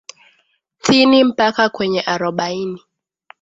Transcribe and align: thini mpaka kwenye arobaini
thini 0.83 1.23
mpaka 1.23 1.69
kwenye 1.69 2.01
arobaini 2.01 2.81